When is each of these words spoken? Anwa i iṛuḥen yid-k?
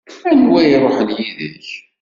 Anwa 0.31 0.59
i 0.63 0.67
iṛuḥen 0.73 1.09
yid-k? 1.17 1.67